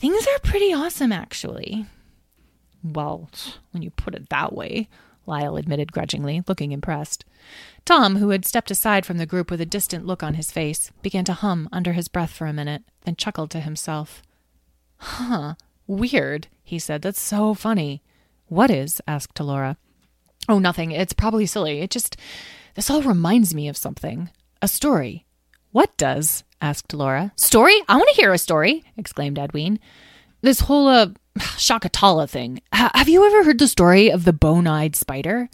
[0.00, 1.86] things are pretty awesome, actually.
[2.82, 3.30] Well,
[3.70, 4.88] when you put it that way.
[5.26, 7.24] Lyle admitted grudgingly, looking impressed.
[7.84, 10.90] Tom, who had stepped aside from the group with a distant look on his face,
[11.02, 14.22] began to hum under his breath for a minute, then chuckled to himself.
[14.96, 15.54] Huh,
[15.86, 17.02] weird, he said.
[17.02, 18.02] That's so funny.
[18.46, 19.00] What is?
[19.06, 19.76] asked Laura.
[20.48, 20.90] Oh, nothing.
[20.90, 21.80] It's probably silly.
[21.80, 22.16] It just.
[22.74, 24.30] This all reminds me of something.
[24.60, 25.26] A story.
[25.72, 26.44] What does?
[26.60, 27.32] asked Laura.
[27.36, 27.76] Story?
[27.88, 29.78] I want to hear a story, exclaimed Edwin.
[30.40, 32.60] This whole, uh, Shakatala thing.
[32.72, 35.48] Have you ever heard the story of the bone eyed spider?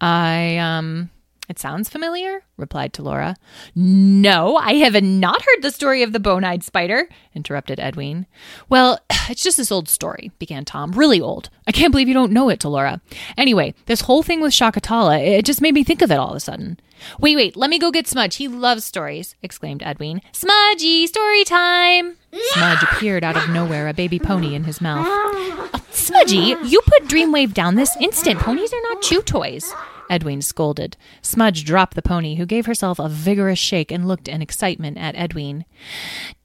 [0.00, 1.10] I, um,
[1.48, 3.36] it sounds familiar, replied Laura.
[3.74, 8.26] No, I have not heard the story of the bone eyed spider, interrupted Edwin.
[8.68, 10.92] Well, it's just this old story, began Tom.
[10.92, 11.50] Really old.
[11.66, 13.00] I can't believe you don't know it, Laura.
[13.36, 16.36] Anyway, this whole thing with Shakatala, it just made me think of it all of
[16.36, 16.78] a sudden.
[17.18, 18.36] Wait, wait, let me go get Smudge.
[18.36, 20.20] He loves stories, exclaimed Edwin.
[20.32, 22.16] Smudgy, story time!
[22.52, 25.06] Smudge appeared out of nowhere, a baby pony in his mouth.
[25.08, 28.40] Oh, Smudgy, you put Dreamwave down this instant.
[28.40, 29.74] Ponies are not chew toys.
[30.12, 30.98] Edwin scolded.
[31.22, 35.16] Smudge dropped the pony, who gave herself a vigorous shake and looked in excitement at
[35.16, 35.64] Edwin.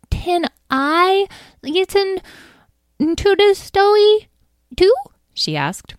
[0.10, 1.28] Can I
[1.62, 2.20] listen
[3.00, 4.30] to the story
[4.76, 4.94] too?
[5.34, 5.96] she asked.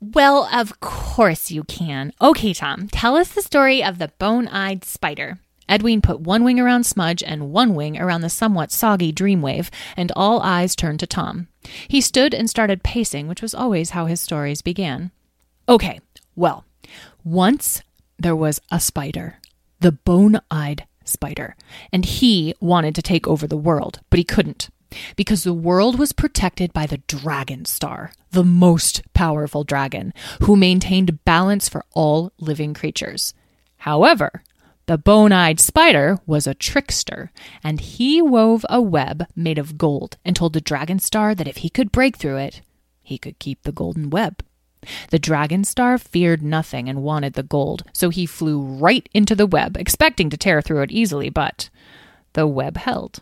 [0.00, 2.14] Well, of course you can.
[2.18, 5.38] Okay, Tom, tell us the story of the bone eyed spider.
[5.68, 10.10] Edwin put one wing around Smudge and one wing around the somewhat soggy Dreamwave, and
[10.16, 11.48] all eyes turned to Tom.
[11.88, 15.12] He stood and started pacing, which was always how his stories began.
[15.68, 16.00] Okay,
[16.34, 16.64] well,
[17.24, 17.82] once
[18.18, 19.38] there was a spider,
[19.80, 21.56] the bone eyed spider,
[21.92, 24.68] and he wanted to take over the world, but he couldn't
[25.16, 31.24] because the world was protected by the Dragon Star, the most powerful dragon, who maintained
[31.24, 33.34] balance for all living creatures.
[33.78, 34.42] However,
[34.86, 37.30] the bone eyed spider was a trickster,
[37.62, 41.58] and he wove a web made of gold and told the Dragon Star that if
[41.58, 42.62] he could break through it,
[43.02, 44.42] he could keep the golden web.
[45.10, 49.46] The Dragon Star feared nothing and wanted the gold, so he flew right into the
[49.46, 51.70] web, expecting to tear through it easily, but
[52.32, 53.20] the web held.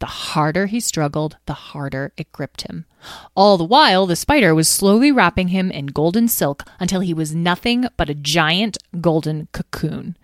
[0.00, 2.86] The harder he struggled, the harder it gripped him.
[3.34, 7.34] All the while, the spider was slowly wrapping him in golden silk until he was
[7.34, 10.16] nothing but a giant golden cocoon.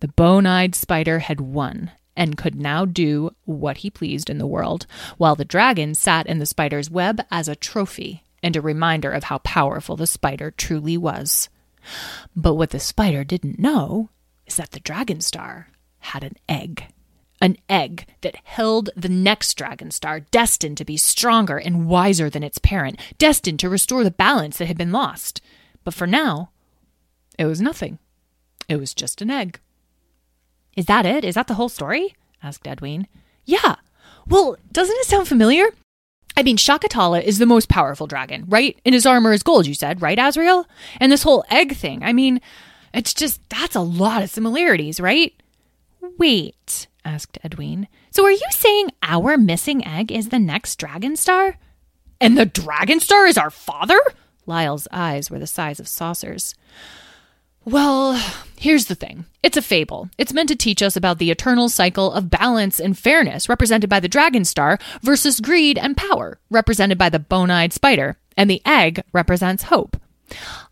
[0.00, 4.46] The bone eyed spider had won and could now do what he pleased in the
[4.46, 4.86] world,
[5.18, 9.24] while the dragon sat in the spider's web as a trophy and a reminder of
[9.24, 11.48] how powerful the spider truly was.
[12.34, 14.10] But what the spider didn't know
[14.46, 15.68] is that the dragon star
[16.00, 16.86] had an egg
[17.42, 22.44] an egg that held the next dragon star, destined to be stronger and wiser than
[22.44, 25.42] its parent, destined to restore the balance that had been lost.
[25.82, 26.50] But for now,
[27.36, 27.98] it was nothing.
[28.68, 29.58] It was just an egg.
[30.76, 31.24] Is that it?
[31.24, 32.14] Is that the whole story?
[32.44, 33.08] asked Edwin.
[33.44, 33.74] Yeah.
[34.28, 35.66] Well, doesn't it sound familiar?
[36.36, 38.78] I mean, Shakatala is the most powerful dragon, right?
[38.84, 40.66] And his armor is gold, you said, right, Azrael?
[40.98, 42.40] And this whole egg thing, I mean,
[42.94, 45.34] it's just, that's a lot of similarities, right?
[46.18, 47.88] Wait, asked Edwin.
[48.10, 51.58] So are you saying our missing egg is the next dragon star?
[52.20, 53.98] And the dragon star is our father?
[54.46, 56.54] Lyle's eyes were the size of saucers.
[57.64, 58.20] Well,
[58.56, 59.24] here's the thing.
[59.42, 60.10] It's a fable.
[60.18, 64.00] It's meant to teach us about the eternal cycle of balance and fairness, represented by
[64.00, 68.16] the dragon star, versus greed and power, represented by the bone eyed spider.
[68.36, 69.96] And the egg represents hope.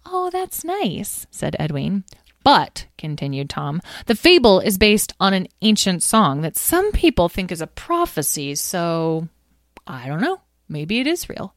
[0.05, 2.05] Oh, that's nice, said Edwin.
[2.43, 7.53] But, continued Tom, the fable is based on an ancient song that some people think
[7.53, 9.29] is a prophecy, so
[9.87, 10.41] I don't know.
[10.69, 11.55] Maybe it is real.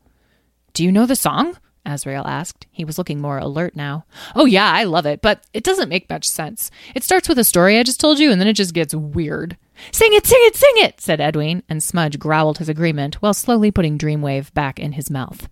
[0.73, 1.57] Do you know the song?
[1.85, 2.65] Azrael asked.
[2.71, 4.05] He was looking more alert now.
[4.35, 6.71] Oh, yeah, I love it, but it doesn't make much sense.
[6.95, 9.57] It starts with a story I just told you, and then it just gets weird.
[9.91, 13.71] Sing it, sing it, sing it, said Edwin, and Smudge growled his agreement while slowly
[13.71, 15.49] putting Dreamwave back in his mouth.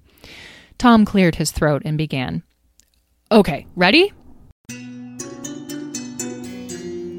[0.78, 2.44] Tom cleared his throat and began.
[3.32, 4.14] Okay, ready?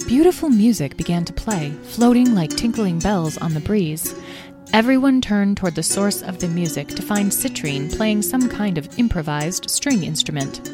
[0.06, 4.14] Beautiful music began to play, floating like tinkling bells on the breeze.
[4.72, 8.98] Everyone turned toward the source of the music to find Citrine playing some kind of
[8.98, 10.66] improvised string instrument.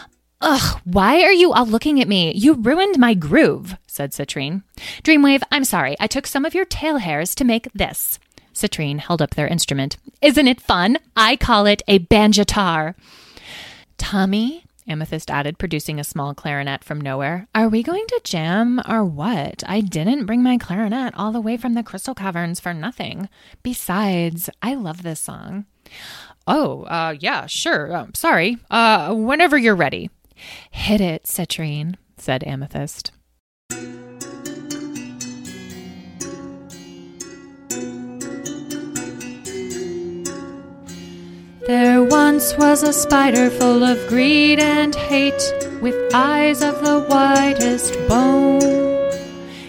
[0.40, 2.32] Ugh, why are you all looking at me?
[2.34, 4.62] You ruined my groove, said Citrine.
[5.02, 5.94] Dreamwave, I'm sorry.
[6.00, 8.18] I took some of your tail hairs to make this.
[8.54, 9.98] Citrine held up their instrument.
[10.22, 10.96] Isn't it fun?
[11.14, 12.94] I call it a banjatar.
[13.98, 17.48] Tommy, Amethyst added, producing a small clarinet from nowhere.
[17.54, 19.62] Are we going to jam or what?
[19.66, 23.28] I didn't bring my clarinet all the way from the Crystal Caverns for nothing.
[23.62, 25.66] Besides, I love this song.
[26.46, 27.92] Oh, uh, yeah, sure.
[27.92, 28.58] Uh, sorry.
[28.70, 30.10] Uh, whenever you're ready.
[30.70, 33.12] Hit it, Citrine, said Amethyst.
[41.66, 45.42] There once was a spider full of greed and hate,
[45.80, 49.10] with eyes of the whitest bone.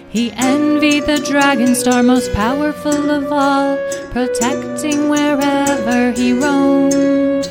[0.10, 3.78] He envied the dragon star, most powerful of all,
[4.12, 7.46] protecting wherever he roamed.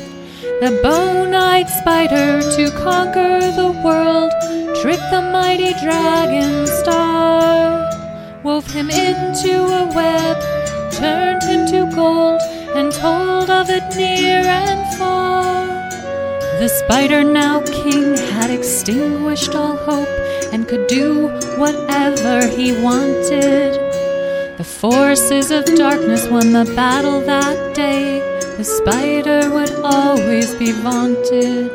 [0.61, 4.31] The bone eyed spider, to conquer the world,
[4.79, 7.89] tricked the mighty dragon star,
[8.43, 10.37] wove him into a web,
[10.91, 15.65] turned him to gold and told of it near and far.
[16.59, 20.07] The spider, now king, had extinguished all hope
[20.51, 23.73] and could do whatever he wanted.
[24.57, 28.19] The forces of darkness won the battle that day.
[28.57, 31.71] The spider would always be vaunted.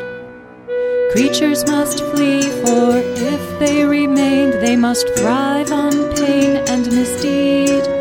[1.13, 8.00] Creatures must flee, for if they remained, they must thrive on pain and misdeed.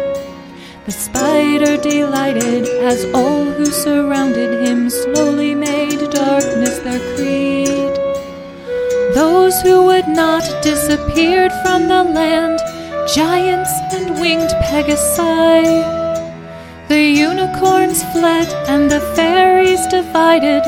[0.89, 7.93] The spider delighted as all who surrounded him slowly made darkness their creed.
[9.13, 12.57] Those who would not disappeared from the land,
[13.13, 15.61] giants and winged pegasi.
[16.87, 20.63] The unicorns fled and the fairies divided,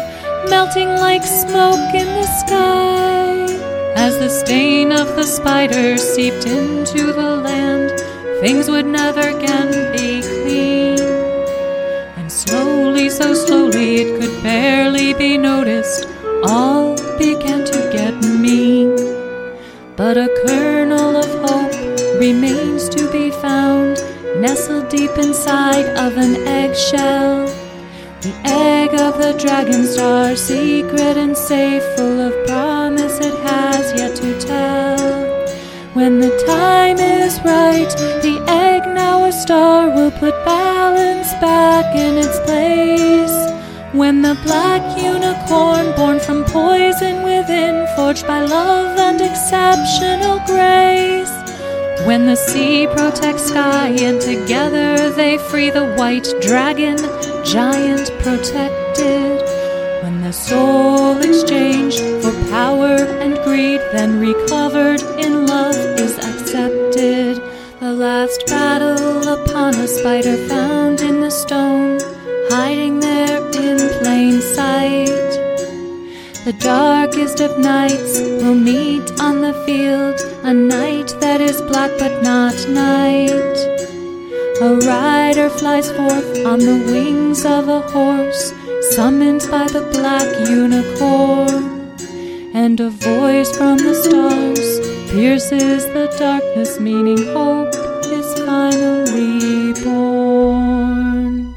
[0.52, 3.48] melting like smoke in the sky.
[3.96, 8.01] As the stain of the spider seeped into the land,
[8.42, 11.00] things would never again be clean.
[12.18, 16.08] And slowly, so slowly, it could barely be noticed,
[16.44, 18.96] all began to get mean.
[19.96, 21.72] But a kernel of hope
[22.20, 23.98] remains to be found,
[24.42, 27.46] nestled deep inside of an eggshell.
[28.22, 34.16] The egg of the dragon star, secret and safe, full of promise it has yet
[34.16, 35.21] to tell.
[35.94, 37.90] When the time is right,
[38.24, 43.36] the egg, now a star, will put balance back in its place.
[43.92, 51.30] When the black unicorn, born from poison within, forged by love and exceptional grace.
[52.08, 56.96] When the sea protects sky, and together they free the white dragon,
[57.44, 59.42] giant protected.
[60.04, 62.21] When the soul exchanged
[62.52, 67.42] power and greed, then recovered in love is accepted.
[67.80, 72.00] The last battle upon a spider found in the stone,
[72.52, 75.30] hiding there in plain sight.
[76.44, 82.22] The darkest of nights will meet on the field, a night that is black but
[82.22, 83.58] not night.
[84.62, 88.54] A rider flies forth on the wings of a horse,
[88.96, 91.81] summoned by the black unicorn.
[92.54, 97.74] And a voice from the stars pierces the darkness, meaning hope
[98.06, 101.56] is finally born.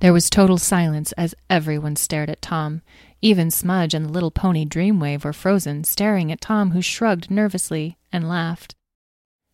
[0.00, 2.82] There was total silence as everyone stared at Tom.
[3.22, 7.96] Even Smudge and the little pony Dreamwave were frozen, staring at Tom, who shrugged nervously
[8.10, 8.74] and laughed.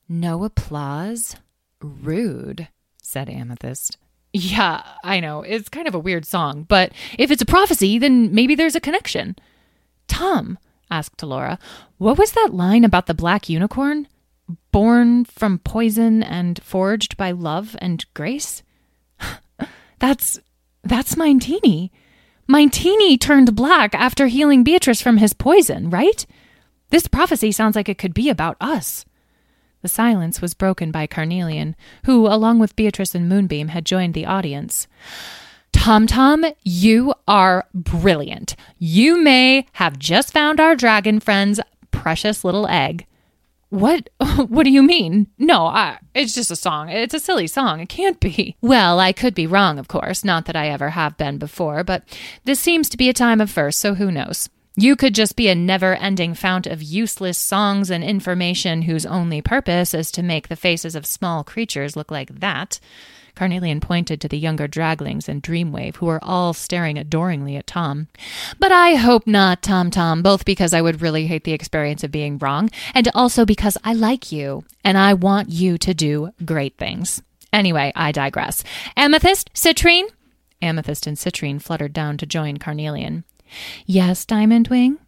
[0.09, 1.37] No applause?
[1.83, 2.69] Rude,
[3.03, 3.99] said Amethyst.
[4.39, 5.41] Yeah, I know.
[5.41, 8.81] It's kind of a weird song, but if it's a prophecy, then maybe there's a
[8.81, 9.35] connection.
[10.09, 10.59] Tom,
[10.91, 11.59] asked Laura,
[11.97, 14.07] what was that line about the black unicorn?
[14.73, 18.63] Born from poison and forged by love and grace?
[19.99, 20.39] that's
[20.85, 21.89] that's Mindini.
[22.47, 26.27] Mindini turned black after healing Beatrice from his poison, right?
[26.91, 29.07] This prophecy sounds like it could be about us.
[29.87, 34.27] The silence was broken by Carnelian, who, along with Beatrice and Moonbeam, had joined the
[34.27, 34.89] audience.
[35.71, 38.57] Tom Tom, you are brilliant.
[38.81, 41.61] You may have just found our dragon friend's
[41.93, 43.07] precious little egg.
[43.69, 44.11] What
[44.49, 45.29] what do you mean?
[45.39, 46.89] No, I, it's just a song.
[46.89, 47.79] It's a silly song.
[47.79, 48.57] It can't be.
[48.61, 52.03] Well, I could be wrong, of course, not that I ever have been before, but
[52.43, 54.49] this seems to be a time of first, so who knows?
[54.79, 59.41] You could just be a never ending fount of useless songs and information whose only
[59.41, 62.79] purpose is to make the faces of small creatures look like that.
[63.35, 68.09] Carnelian pointed to the younger draglings and Dreamwave, who were all staring adoringly at Tom.
[68.59, 72.11] But I hope not, Tom Tom, both because I would really hate the experience of
[72.11, 76.77] being wrong, and also because I like you, and I want you to do great
[76.77, 77.23] things.
[77.51, 78.63] Anyway, I digress.
[78.95, 80.09] Amethyst, Citrine,
[80.61, 83.25] Amethyst and Citrine fluttered down to join Carnelian.
[83.85, 84.99] Yes, Diamond Wing?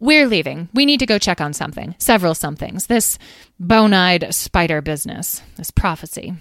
[0.00, 0.68] We're leaving.
[0.74, 1.94] We need to go check on something.
[1.98, 2.86] Several somethings.
[2.86, 3.18] This
[3.58, 5.42] bone eyed spider business.
[5.56, 6.34] This prophecy.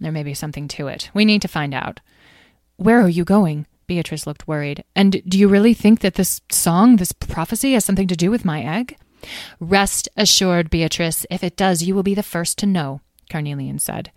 [0.00, 1.10] There may be something to it.
[1.14, 2.00] We need to find out.
[2.76, 3.66] Where are you going?
[3.86, 4.84] Beatrice looked worried.
[4.94, 8.44] And do you really think that this song, this prophecy, has something to do with
[8.44, 8.96] my egg?
[9.60, 11.26] Rest assured, Beatrice.
[11.30, 13.00] If it does, you will be the first to know.
[13.30, 14.10] Carnelian said.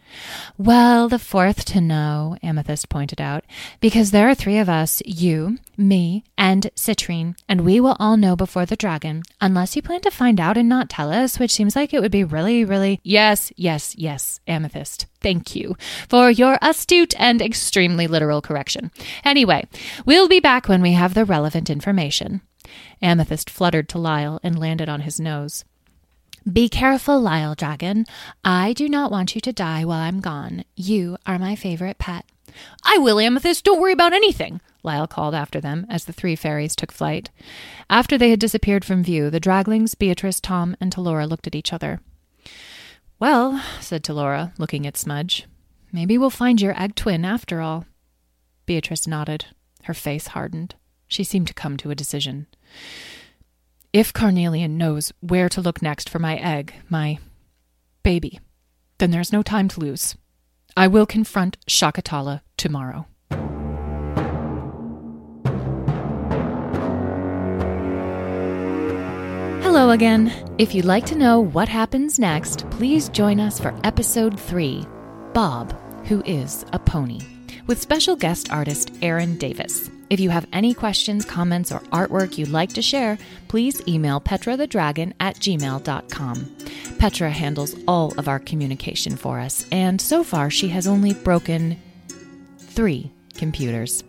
[0.58, 3.43] Well, the fourth to know, Amethyst pointed out,
[3.80, 8.36] because there are three of us you, me, and Citrine, and we will all know
[8.36, 11.76] before the dragon, unless you plan to find out and not tell us, which seems
[11.76, 12.99] like it would be really, really.
[13.03, 15.08] Yes, yes, yes, Amethyst.
[15.22, 15.76] Thank you
[16.10, 18.91] for your astute and extremely literal correction.
[19.24, 19.66] Anyway,
[20.06, 22.41] we'll be back when we have the relevant information.
[23.01, 25.64] Amethyst fluttered to Lyle and landed on his nose.
[26.51, 28.05] Be careful, Lyle Dragon.
[28.43, 30.63] I do not want you to die while I'm gone.
[30.75, 32.23] You are my favorite pet.
[32.83, 33.65] I will, Amethyst.
[33.65, 37.31] Don't worry about anything, Lyle called after them as the three fairies took flight.
[37.89, 41.73] After they had disappeared from view, the Draglings, Beatrice, Tom, and Talora looked at each
[41.73, 41.99] other.
[43.17, 45.45] Well, said Talora, looking at Smudge,
[45.91, 47.85] maybe we'll find your egg twin after all.
[48.67, 49.47] Beatrice nodded.
[49.85, 50.75] Her face hardened.
[51.07, 52.45] She seemed to come to a decision.
[53.95, 57.17] If Carnelian knows where to look next for my egg, my
[58.03, 58.41] baby,
[58.97, 60.17] then there's no time to lose.
[60.75, 63.07] I will confront Shakatala tomorrow.
[69.63, 70.29] Hello again.
[70.57, 74.85] If you'd like to know what happens next, please join us for episode 3
[75.33, 75.73] Bob,
[76.07, 77.21] Who is a Pony,
[77.65, 79.89] with special guest artist Aaron Davis.
[80.10, 85.14] If you have any questions, comments, or artwork you'd like to share, please email petrathedragon
[85.20, 86.56] at gmail.com.
[86.99, 91.82] Petra handles all of our communication for us, and so far she has only broken
[92.60, 94.03] three computers.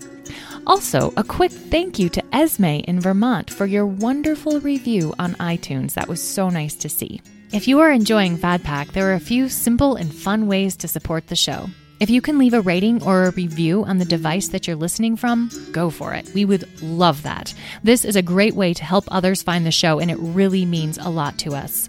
[0.67, 5.95] Also, a quick thank you to Esme in Vermont for your wonderful review on iTunes.
[5.95, 7.21] That was so nice to see.
[7.53, 11.29] If you are enjoying FadPack, there are a few simple and fun ways to support
[11.29, 11.71] the show.
[11.99, 15.17] If you can leave a rating or a review on the device that you're listening
[15.17, 16.31] from, go for it.
[16.35, 17.55] We would love that.
[17.83, 20.99] This is a great way to help others find the show, and it really means
[20.99, 21.89] a lot to us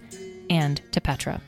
[0.50, 1.42] and to Petra.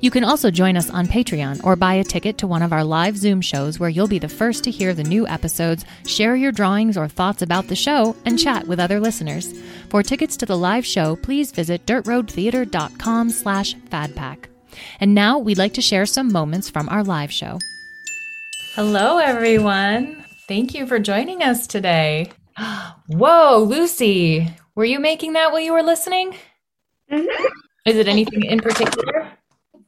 [0.00, 2.84] You can also join us on Patreon or buy a ticket to one of our
[2.84, 6.52] live Zoom shows where you'll be the first to hear the new episodes, share your
[6.52, 9.52] drawings or thoughts about the show, and chat with other listeners.
[9.90, 14.46] For tickets to the live show, please visit dirtroadtheater.com slash fadpack.
[15.00, 17.58] And now we'd like to share some moments from our live show.
[18.74, 20.24] Hello, everyone.
[20.46, 22.30] Thank you for joining us today.
[23.08, 26.36] Whoa, Lucy, were you making that while you were listening?
[27.10, 27.46] Mm-hmm.
[27.84, 29.32] Is it anything in particular?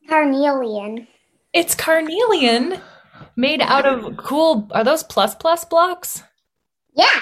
[0.09, 1.07] Carnelian.
[1.53, 2.81] It's carnelian
[3.37, 4.69] made out of cool.
[4.73, 6.25] Are those plus plus blocks?
[6.95, 7.21] Yeah.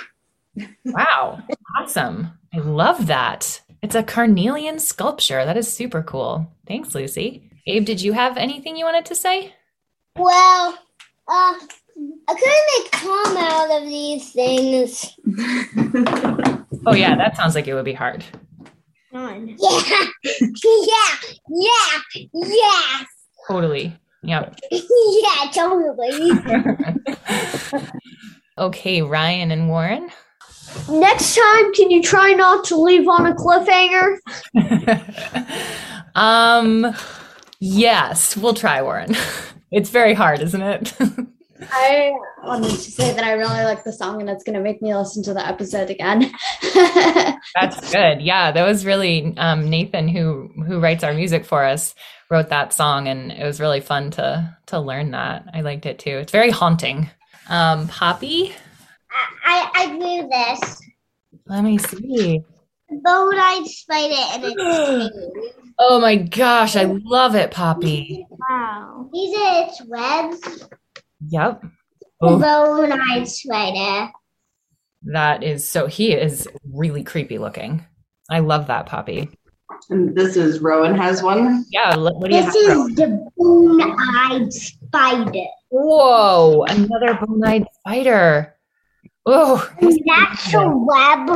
[0.86, 1.42] Wow,
[1.78, 2.38] awesome.
[2.54, 3.60] I love that.
[3.82, 5.44] It's a carnelian sculpture.
[5.44, 6.50] That is super cool.
[6.66, 7.50] Thanks, Lucy.
[7.66, 9.54] Abe, did you have anything you wanted to say?
[10.16, 10.78] Well,
[11.30, 11.54] uh,
[12.28, 15.16] I couldn't make calm out of these things.
[16.86, 18.24] Oh, yeah, that sounds like it would be hard.
[19.12, 19.42] Yeah.
[20.24, 21.10] yeah.
[21.50, 22.22] Yeah.
[22.32, 23.06] Yes.
[23.46, 23.94] Totally.
[24.22, 24.58] Yep.
[24.70, 26.30] yeah, totally.
[28.56, 30.10] okay, Ryan and Warren.
[30.88, 34.16] Next time, can you try not to leave on a cliffhanger?
[36.14, 36.94] um,
[37.58, 39.14] yes, we'll try, Warren.
[39.70, 40.94] It's very hard, isn't it?
[41.70, 42.12] I
[42.44, 44.94] wanted to say that I really like the song and it's going to make me
[44.94, 46.32] listen to the episode again.
[47.54, 48.20] That's good.
[48.22, 51.94] Yeah, that was really um, Nathan who who writes our music for us
[52.30, 55.44] wrote that song, and it was really fun to to learn that.
[55.52, 56.18] I liked it too.
[56.18, 57.10] It's very haunting.
[57.48, 58.54] Um, Poppy,
[59.44, 60.80] I, I do this.
[61.46, 62.40] let me see.
[62.88, 65.10] Bone-eyed spider and its tail.
[65.82, 68.26] Oh my gosh, I love it, Poppy.
[68.30, 69.08] Wow.
[69.12, 70.68] These are its webs.
[71.28, 71.62] Yep.
[71.62, 71.68] The
[72.22, 74.12] Oh, bone-eyed spider.
[75.04, 75.86] that is so.
[75.86, 77.82] He is really creepy looking.
[78.30, 79.30] I love that, Poppy.
[79.88, 81.64] And this is Rowan has one.
[81.70, 81.96] Yeah.
[81.96, 82.52] What do you have?
[82.52, 82.76] This have?
[82.76, 82.94] is Rowan?
[82.94, 85.44] the bone-eyed spider.
[85.70, 86.64] Whoa!
[86.68, 88.54] Another bone-eyed spider.
[89.26, 91.26] Oh, that's a web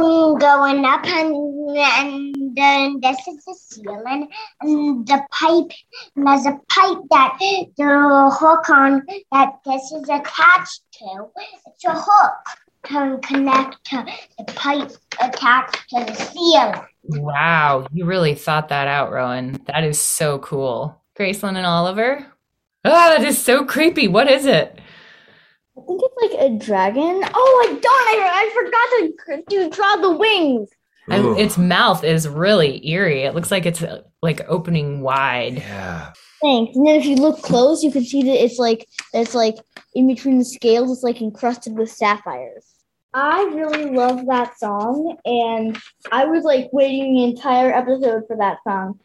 [0.40, 4.28] going up, and, and then this is the ceiling,
[4.62, 5.70] and the pipe,
[6.16, 7.36] and there's a pipe that
[7.76, 11.26] the hook on that this is attached to.
[11.66, 14.06] It's a hook can connect to
[14.38, 16.74] the pipe attached to the ceiling.
[17.02, 19.60] Wow, you really thought that out, Rowan.
[19.66, 21.02] That is so cool.
[21.18, 22.26] Graceland and Oliver?
[22.84, 24.08] Ah, that is so creepy.
[24.08, 24.78] What is it?
[25.80, 27.20] Think it's like a dragon.
[27.34, 27.86] Oh, I don't.
[27.86, 30.70] I, I forgot to, to draw the wings.
[31.08, 31.36] I, Ooh.
[31.36, 33.22] its mouth is really eerie.
[33.22, 35.56] It looks like it's uh, like opening wide.
[35.56, 36.12] Yeah.
[36.40, 36.76] Thanks.
[36.76, 39.56] And then if you look close, you can see that it's like it's like
[39.94, 42.66] in between the scales, it's like encrusted with sapphires.
[43.12, 45.78] I really love that song, and
[46.10, 48.98] I was like waiting the entire episode for that song.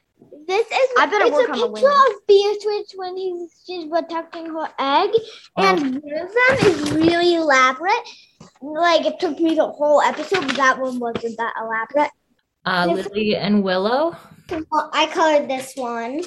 [0.47, 5.09] This is I better it's a picture of Beatrice when he's she's protecting her egg,
[5.57, 8.07] and one of them is really elaborate.
[8.61, 12.11] Like it took me the whole episode, but that one wasn't that elaborate.
[12.65, 14.15] Uh, Lily and Willow.
[14.93, 16.21] I colored this one,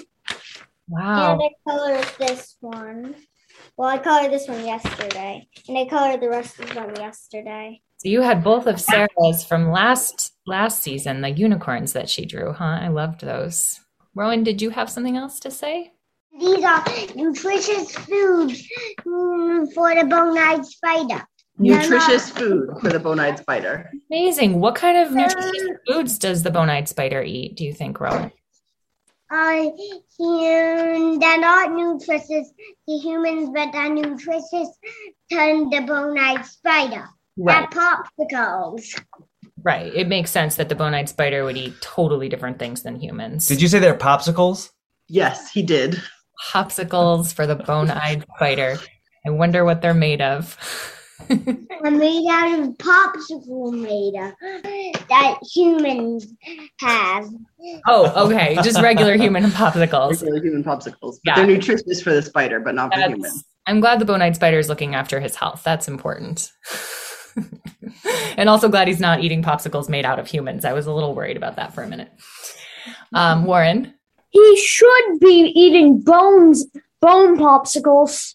[0.88, 1.32] Wow.
[1.32, 3.14] and I colored this one.
[3.76, 7.80] Well, I colored this one yesterday, and I colored the rest of them yesterday.
[7.98, 12.52] So you had both of Sarah's from last last season, the unicorns that she drew,
[12.52, 12.78] huh?
[12.80, 13.78] I loved those.
[14.14, 15.92] Rowan, did you have something else to say?
[16.38, 16.84] These are
[17.14, 18.68] nutritious foods
[19.06, 21.26] mm, for the bone-eyed spider.
[21.58, 23.90] Nutritious food for the bone-eyed spider.
[24.10, 24.60] Amazing.
[24.60, 27.56] What kind of nutritious foods does the bone-eyed spider eat?
[27.56, 28.32] Do you think, Rowan?
[29.30, 29.70] Uh,
[30.18, 32.52] hum- they're not nutritious
[32.88, 34.68] to humans, but they're nutritious
[35.30, 37.08] to the bone-eyed spider.
[37.36, 37.68] Right.
[37.70, 37.82] They're
[38.18, 39.00] popsicles.
[39.64, 39.92] Right.
[39.94, 43.46] It makes sense that the bone-eyed spider would eat totally different things than humans.
[43.46, 44.70] Did you say they're popsicles?
[45.08, 46.00] Yes, he did.
[46.50, 48.76] popsicles for the bone-eyed spider?
[49.26, 50.56] I wonder what they're made of.
[51.28, 54.34] They're made out of popsicle maker
[55.08, 56.26] that humans
[56.80, 57.28] have.
[57.86, 58.56] oh, okay.
[58.64, 60.20] Just regular human popsicles.
[60.22, 61.18] Regular human popsicles.
[61.24, 61.34] But Yeah.
[61.36, 63.44] they're nutritious for the spider, but not for humans.
[63.66, 65.62] I'm glad the bone-eyed spider is looking after his health.
[65.64, 66.50] That's important.
[68.36, 70.64] And also glad he's not eating popsicles made out of humans.
[70.64, 72.10] I was a little worried about that for a minute.
[73.14, 73.94] Um, Warren,
[74.30, 76.66] He should be eating bones,
[77.00, 78.34] bone popsicles.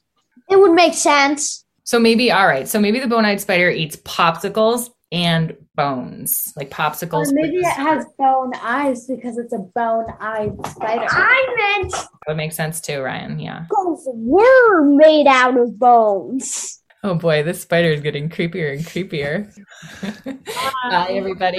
[0.50, 1.66] It would make sense.
[1.84, 2.68] so maybe all right.
[2.68, 7.28] So maybe the bone-eyed spider eats popsicles and bones, like popsicles.
[7.30, 11.06] Or maybe it has bone eyes because it's a bone-eyed spider.
[11.10, 13.40] I meant that would make sense too, Ryan.
[13.40, 13.66] Yeah.
[13.70, 16.82] bones were made out of bones.
[17.04, 19.54] Oh boy, this spider is getting creepier and creepier.
[20.90, 21.58] Bye, everybody.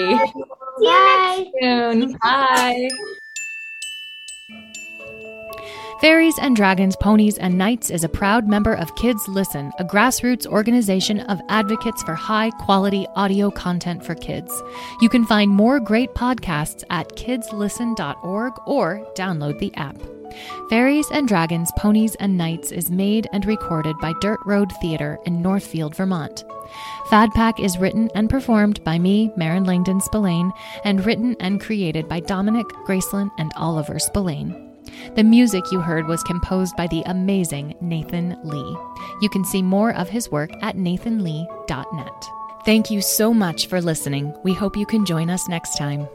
[0.82, 1.51] Bye.
[1.61, 2.16] soon.
[2.22, 2.89] Bye.
[6.01, 10.47] Fairies and Dragons, Ponies and Knights is a proud member of Kids Listen, a grassroots
[10.47, 14.62] organization of advocates for high quality audio content for kids.
[15.01, 19.99] You can find more great podcasts at kidslisten.org or download the app.
[20.68, 25.43] Fairies and Dragons, Ponies and Knights is made and recorded by Dirt Road Theater in
[25.43, 26.45] Northfield, Vermont.
[27.09, 30.53] Fad Pack is written and performed by me, Marin Langdon Spillane,
[30.85, 34.68] and written and created by Dominic, Graceland, and Oliver Spillane.
[35.14, 38.76] The music you heard was composed by the amazing Nathan Lee.
[39.20, 42.24] You can see more of his work at nathanlee.net.
[42.64, 44.35] Thank you so much for listening.
[44.45, 46.09] We hope you can join us next time.